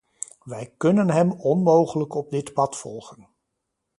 Wij 0.43 0.73
kunnen 0.77 1.09
hem 1.09 1.31
onmogelijk 1.31 2.13
op 2.15 2.29
dit 2.29 2.53
pad 2.53 2.77
volgen. 2.77 3.27